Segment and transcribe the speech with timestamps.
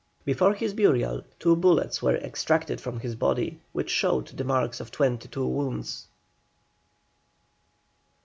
[0.25, 4.89] Before his burial two bullets were extracted from his body, which showed the marks of
[4.89, 6.07] twenty two wounds.